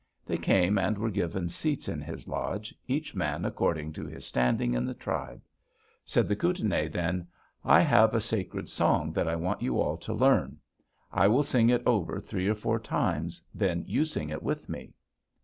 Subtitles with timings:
[0.25, 4.73] They came and were given seats in his lodge, each man according to his standing
[4.73, 5.43] in the tribe.
[6.05, 7.27] Said the Kootenai then:
[7.63, 10.57] 'I have a sacred song that I want you all to learn.
[11.11, 14.95] I will sing it over three or four times, then you sing it with me.'